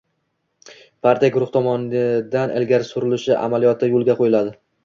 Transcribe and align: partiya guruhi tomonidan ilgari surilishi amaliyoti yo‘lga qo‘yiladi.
partiya 1.07 1.35
guruhi 1.35 1.53
tomonidan 1.57 2.57
ilgari 2.57 2.91
surilishi 2.91 3.37
amaliyoti 3.45 3.95
yo‘lga 3.97 4.21
qo‘yiladi. 4.25 4.61